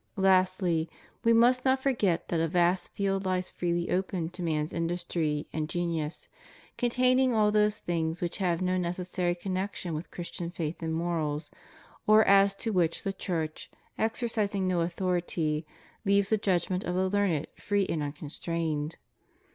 Lastly, 0.17 0.89
We 1.23 1.31
must 1.31 1.63
not 1.63 1.79
forget 1.79 2.29
that 2.29 2.39
a 2.39 2.47
vast 2.47 2.91
field 2.91 3.23
lies 3.27 3.51
freely 3.51 3.91
open 3.91 4.29
to 4.29 4.41
man's 4.41 4.73
industry 4.73 5.45
and 5.53 5.69
genius, 5.69 6.27
containing 6.75 7.35
all 7.35 7.51
those 7.51 7.81
things 7.81 8.19
which 8.19 8.37
have 8.39 8.63
no 8.63 8.79
neces 8.79 9.13
sarj 9.13 9.39
connection 9.39 9.93
with 9.93 10.09
Christian 10.09 10.49
faith 10.49 10.81
and 10.81 10.95
morals, 10.95 11.51
or 12.07 12.25
as 12.25 12.55
to 12.55 12.73
which 12.73 13.03
the 13.03 13.13
Church, 13.13 13.69
exercising 13.95 14.67
no 14.67 14.79
authority, 14.79 15.67
leaves 16.03 16.29
the 16.29 16.37
judgment 16.39 16.83
of 16.83 16.95
the 16.95 17.07
learned 17.07 17.45
free 17.59 17.85
and 17.87 18.01
unconstrained. 18.01 18.97